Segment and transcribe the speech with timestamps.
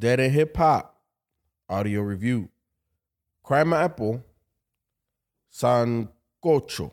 [0.00, 0.98] Dead End Hip Hop
[1.68, 2.48] audio review.
[3.42, 4.24] Crime Apple
[5.52, 6.92] Sancocho.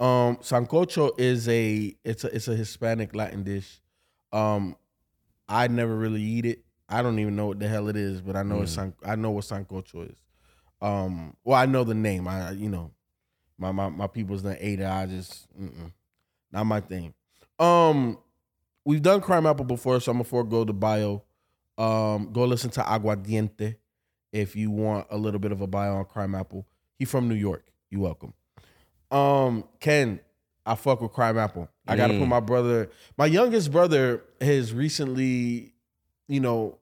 [0.00, 3.80] Um, sancocho is a it's a it's a Hispanic Latin dish.
[4.32, 4.76] Um,
[5.48, 6.64] I never really eat it.
[6.88, 9.14] I don't even know what the hell it is, but I know it's san, I
[9.14, 10.18] know what sancocho is.
[10.80, 12.26] Um, well, I know the name.
[12.26, 12.92] I you know,
[13.56, 14.86] my my my people's done ate it.
[14.86, 15.46] I just
[16.50, 17.14] not my thing.
[17.58, 18.18] Um,
[18.84, 21.22] we've done crime apple before, so I'm gonna forego the bio.
[21.78, 23.76] Um, go listen to Aguardiente
[24.32, 26.66] if you want a little bit of a bio on crime apple.
[26.98, 27.64] He from New York.
[27.90, 28.34] You welcome.
[29.10, 30.20] Um, Ken,
[30.66, 31.68] I fuck with crime apple.
[31.86, 35.72] I gotta put my brother, my youngest brother, has recently,
[36.26, 36.78] you know,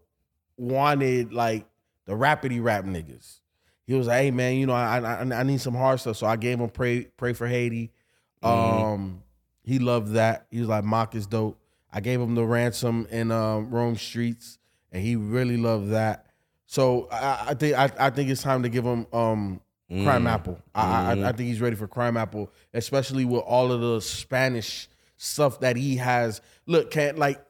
[0.56, 1.66] wanted like
[2.06, 3.40] the rapidy rap niggas.
[3.86, 6.26] He was like, "Hey man, you know, I I, I need some hard stuff." So
[6.26, 7.92] I gave him pray pray for Haiti.
[8.42, 9.22] Um,
[9.62, 10.46] he loved that.
[10.50, 11.60] He was like, "Mach is dope."
[11.92, 14.58] I gave him the ransom in um, Rome streets,
[14.96, 16.24] and he really loved that.
[16.64, 20.58] So I, I think I, I think it's time to give him um, Crime Apple.
[20.74, 24.88] I, I I think he's ready for Crime Apple, especially with all of the Spanish
[25.18, 26.40] stuff that he has.
[26.64, 27.44] Look, can't like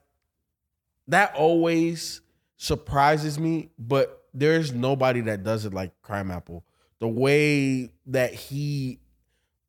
[1.06, 2.20] that always
[2.56, 6.64] surprises me, but there's nobody that does it like Crime Apple.
[6.98, 8.98] The way that he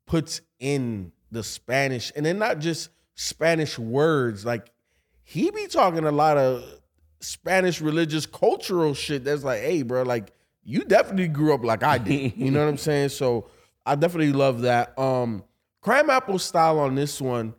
[0.04, 4.72] puts in the Spanish, and then not just Spanish words, like
[5.22, 6.77] he be talking a lot of
[7.20, 11.98] Spanish religious cultural shit that's like, hey, bro, like you definitely grew up like I
[11.98, 12.36] did.
[12.36, 13.10] you know what I'm saying?
[13.10, 13.48] So
[13.84, 14.98] I definitely love that.
[14.98, 15.44] Um
[15.80, 17.54] Crime Apple style on this one,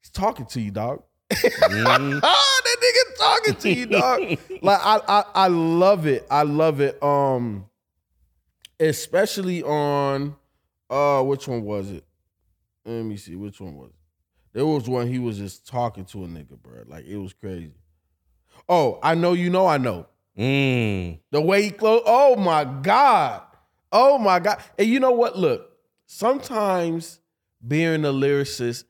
[0.00, 1.02] he's talking to you, dog.
[1.30, 2.10] Mm-hmm.
[2.20, 4.20] that nigga talking to you, dog.
[4.62, 6.26] like I, I I love it.
[6.30, 7.02] I love it.
[7.02, 7.66] Um
[8.80, 10.36] especially on
[10.90, 12.04] uh which one was it?
[12.84, 13.96] Let me see, which one was it?
[14.52, 16.84] There was one he was just talking to a nigga, bro.
[16.86, 17.72] Like it was crazy.
[18.68, 20.06] Oh, I know you know I know.
[20.38, 21.20] Mm.
[21.30, 22.04] The way he closed.
[22.06, 23.42] Oh my God.
[23.92, 24.58] Oh my God.
[24.78, 25.38] And you know what?
[25.38, 25.70] Look,
[26.06, 27.20] sometimes
[27.66, 28.84] being a lyricist,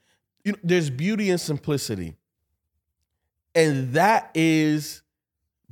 [0.45, 2.17] you know, there's beauty in simplicity.
[3.55, 5.03] And that is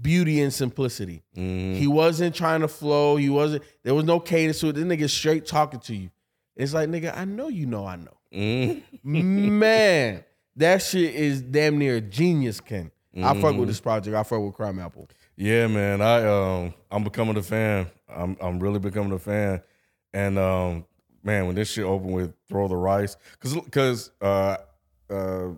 [0.00, 1.22] beauty and simplicity.
[1.34, 3.16] He wasn't trying to flow.
[3.16, 4.74] He wasn't, there was no cadence to it.
[4.74, 6.10] This nigga straight talking to you.
[6.54, 8.16] It's like, nigga, I know you know I know.
[8.32, 8.82] Mm.
[9.02, 10.24] Man,
[10.56, 12.90] that shit is damn near genius, Ken.
[13.16, 14.16] I fuck with this project.
[14.16, 15.08] I fuck with Crime Apple.
[15.36, 16.00] Yeah, man.
[16.00, 17.90] I um I'm becoming a fan.
[18.08, 19.62] I'm I'm really becoming a fan.
[20.14, 20.84] And um
[21.22, 24.56] man, when this shit opened with Throw the Rice, cause cause uh
[25.10, 25.48] uh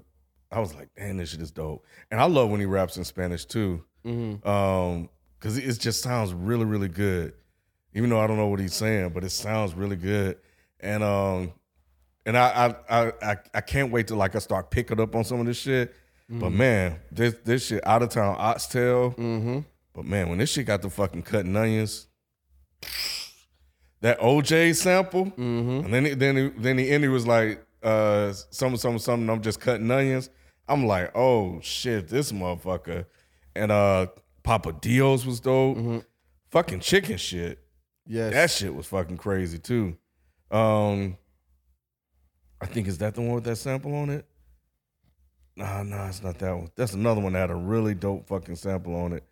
[0.51, 1.85] I was like, damn, this shit is dope.
[2.11, 3.85] And I love when he raps in Spanish too.
[4.07, 5.09] Um,
[5.41, 7.35] cause it just sounds really, really good.
[7.95, 10.39] Even though I don't know what he's saying, but it sounds really good.
[10.81, 11.53] And um
[12.27, 15.25] and I I I I, I can't wait to like I start picking up on
[15.25, 15.95] some of this shit.
[16.29, 19.11] But man, this this shit out of town oxtail.
[19.95, 22.07] But man, when this shit got the fucking cutting onions,
[24.01, 28.79] that OJ sample, and then he, then he, then the ending was like uh something
[28.79, 29.29] something something.
[29.31, 30.31] I'm just cutting onions.
[30.67, 33.07] I'm like, oh shit, this motherfucker.
[33.55, 34.07] And uh
[34.43, 36.05] Papa Dios was dope.
[36.51, 37.59] Fucking chicken shit.
[38.07, 38.33] Yes.
[38.33, 39.97] That shit was fucking crazy too.
[40.51, 41.17] Um,
[42.61, 44.27] I think is that the one with that sample on it?
[45.57, 46.71] Nah, nah, it's not that one.
[46.77, 49.23] That's another one that had a really dope fucking sample on it.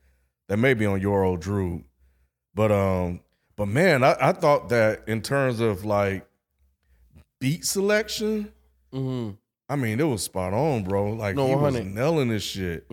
[0.49, 1.84] That may be on your old Drew.
[2.55, 3.21] But um,
[3.56, 6.27] but man, I, I thought that in terms of like
[7.41, 8.53] beat selection,
[9.69, 11.12] I mean, it was spot on, bro.
[11.12, 12.87] Like No, he was nailing this shit.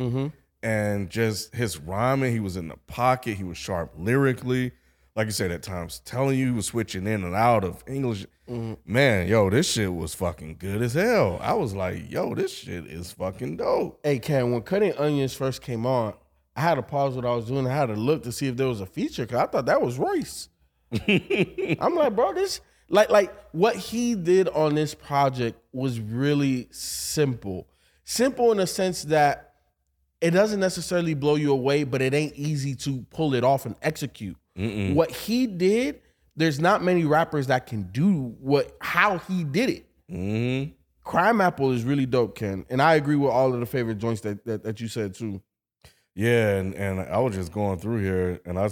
[0.64, 4.72] And just his rhyming, he was in the pocket, he was sharp lyrically.
[5.20, 8.26] Like you said, at times telling you was switching in and out of English.
[8.50, 8.76] Mm-hmm.
[8.86, 11.38] Man, yo, this shit was fucking good as hell.
[11.42, 14.00] I was like, yo, this shit is fucking dope.
[14.02, 16.14] Hey, Ken, when Cutting Onions first came on,
[16.56, 17.68] I had to pause what I was doing.
[17.68, 19.82] I had to look to see if there was a feature because I thought that
[19.82, 20.48] was Royce.
[21.10, 27.68] I'm like, bro, this like like what he did on this project was really simple.
[28.06, 29.56] Simple in the sense that
[30.22, 33.76] it doesn't necessarily blow you away, but it ain't easy to pull it off and
[33.82, 34.38] execute.
[34.94, 36.02] What he did,
[36.36, 39.86] there's not many rappers that can do what how he did it.
[40.12, 40.72] Mm-hmm.
[41.04, 44.22] Crime Apple is really dope, Ken, and I agree with all of the favorite joints
[44.22, 45.42] that that, that you said too.
[46.14, 48.70] Yeah, and, and I was just going through here, and I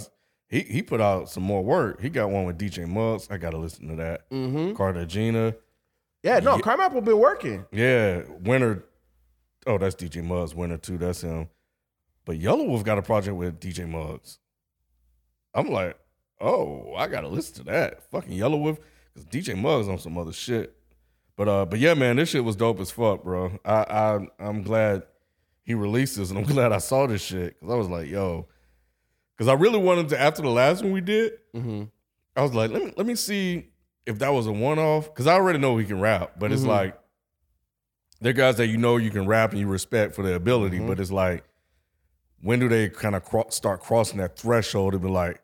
[0.48, 2.00] he he put out some more work.
[2.00, 3.28] He got one with DJ Muggs.
[3.30, 4.28] I got to listen to that.
[4.30, 4.74] Mm-hmm.
[4.74, 5.54] Cartagena.
[6.22, 6.60] Yeah, no, Yeah.
[6.60, 7.64] Crime Apple been working.
[7.70, 8.84] Yeah, Winter.
[9.66, 10.54] Oh, that's DJ Muggs.
[10.54, 10.98] Winter too.
[10.98, 11.48] That's him.
[12.24, 14.38] But Yelawolf got a project with DJ Muggs.
[15.58, 15.96] I'm like,
[16.40, 18.02] oh, I gotta listen to that.
[18.10, 18.78] Fucking Yelawolf,
[19.14, 20.74] because DJ Muggs on some other shit.
[21.36, 23.58] But uh, but yeah, man, this shit was dope as fuck, bro.
[23.64, 25.02] I I I'm glad
[25.62, 28.46] he released this, and I'm glad I saw this shit because I was like, yo,
[29.36, 31.32] because I really wanted to after the last one we did.
[31.54, 31.84] Mm-hmm.
[32.36, 33.68] I was like, let me let me see
[34.06, 36.62] if that was a one off because I already know he can rap, but it's
[36.62, 36.68] Mhm.
[36.68, 36.98] like
[38.20, 40.86] they're guys that you know you can rap and you respect for their ability, Mhm.
[40.88, 41.44] but it's like
[42.40, 45.40] when do they kind of cro- start crossing that threshold to be like,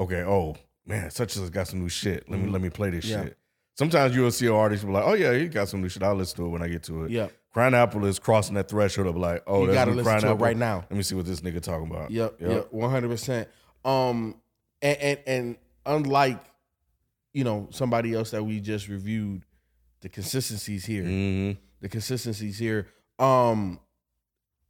[0.00, 0.56] okay, oh
[0.86, 2.28] man, such as got some new shit.
[2.28, 2.52] Let me Mhm.
[2.52, 3.24] let me play this Yeah.
[3.24, 3.36] shit.
[3.78, 6.02] Sometimes you'll see an artist be like, oh yeah, he got some new shit.
[6.02, 7.10] I'll listen to it when I get to it.
[7.12, 10.26] Yeah, Crime Apple is crossing that threshold of like, oh, you gotta new listen to
[10.26, 10.36] it Apple.
[10.44, 10.78] right now.
[10.90, 12.10] Let me see what this nigga talking about.
[12.10, 12.72] Yep, Yep.
[12.72, 13.48] one hundred percent.
[13.84, 14.34] Um,
[14.82, 15.56] and, and and
[15.86, 16.40] unlike
[17.32, 19.44] you know somebody else that we just reviewed,
[20.00, 21.50] the consistencies here, hmm
[21.80, 22.88] the consistencies here.
[23.18, 23.80] Um,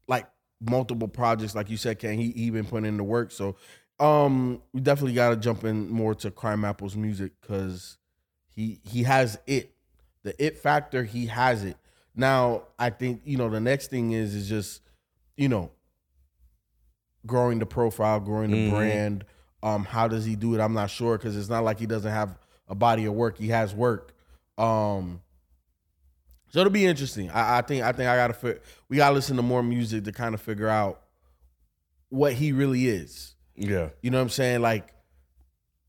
[0.07, 0.27] like
[0.61, 3.31] multiple projects, like you said, Ken, he even put in the work.
[3.33, 3.57] So,
[4.01, 7.99] um, we definitely got to jump in more to Crime Apple's music because
[8.49, 9.73] he he has it,
[10.23, 11.05] the it factor.
[11.05, 11.77] He has it.
[12.17, 14.81] Now, I think you know the next thing is is just
[15.37, 15.71] you know
[17.27, 18.71] growing the profile, growing the Mhm.
[18.71, 19.25] brand.
[19.63, 20.61] Um, how does he do it?
[20.61, 23.37] I'm not sure because it's not like he doesn't have a body of work.
[23.37, 24.15] He has work.
[24.57, 25.21] Um,
[26.49, 27.31] so it'll be interesting.
[27.31, 28.59] I, I think I think I gotta fi-
[28.89, 31.03] we gotta listen to more music to kind of figure out
[32.09, 33.35] what he really is.
[33.61, 33.91] Yeah.
[34.03, 34.63] You know what I'm saying?
[34.63, 34.93] Like,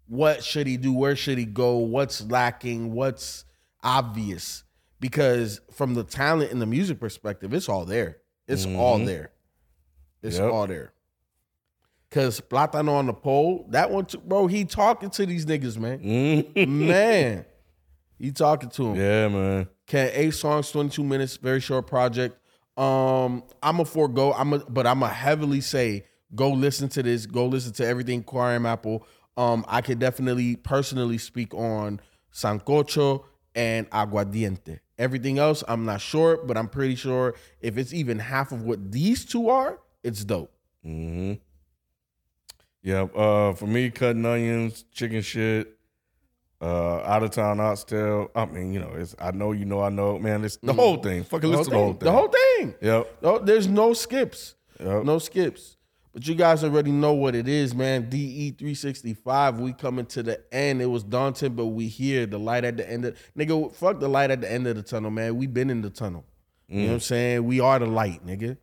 [0.08, 0.92] what should he do?
[0.94, 1.78] Where should he go?
[1.78, 2.92] What's lacking?
[2.94, 3.46] What's
[3.84, 4.64] obvious?
[5.00, 8.18] Because from the talent and the music perspective, it's all there.
[8.48, 9.06] It's all Mhm.
[9.06, 9.32] there.
[10.22, 10.52] It's Yep.
[10.52, 10.94] all there.
[12.12, 14.48] Cause Platano on the pole, that one, too, bro.
[14.48, 16.00] He talking to these niggas, man.
[16.00, 16.68] Mhm.
[16.68, 17.46] man,
[18.20, 18.96] he talking to him.
[18.98, 19.68] yeah, man.
[19.88, 22.38] Can eight songs, 22 minutes, very short project.
[22.78, 24.34] Um, I'm a forego.
[24.34, 26.06] I'm a but I'm a heavily say
[26.36, 29.06] go listen to this, go listen to everything Crime Apple.
[29.38, 32.00] Um, I could definitely personally speak on
[32.34, 33.24] Sancocho
[33.56, 34.80] and Aguardiente.
[34.98, 38.92] Everything else, I'm not sure, but I'm pretty sure if it's even half of what
[38.92, 40.52] these two are, it's dope.
[40.84, 41.34] hmm
[42.84, 43.04] Yeah.
[43.04, 45.78] Uh, for me, cutting onions, chicken shit,
[46.62, 48.30] uh, out of town oxtail.
[48.36, 49.16] I mean, you know, it's.
[49.20, 50.44] I know, you know, I know, man.
[50.46, 50.76] It's the Mhm.
[50.76, 51.24] whole thing.
[51.24, 52.00] Fucking listen to the whole thing.
[52.00, 52.06] thing.
[52.06, 52.76] The whole thing.
[52.82, 53.22] Yep.
[53.24, 54.56] No, there's no skips.
[54.80, 55.04] Yep.
[55.06, 55.78] No skips.
[56.14, 58.10] But you guys already know what it is, man.
[58.10, 59.60] DE 365.
[59.60, 60.82] We coming to the end.
[60.82, 62.26] It was daunting, but we here.
[62.26, 64.84] The light at the end of nigga, fuck the light at the end of the
[64.84, 65.38] tunnel, man.
[65.38, 66.26] We been in the tunnel.
[66.68, 67.04] You know what I'm mm.
[67.04, 67.46] saying?
[67.46, 68.58] We are the light, nigga.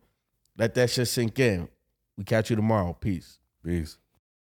[0.57, 1.69] Let that shit sink in.
[2.17, 2.93] We catch you tomorrow.
[2.93, 3.39] Peace.
[3.63, 3.97] Peace.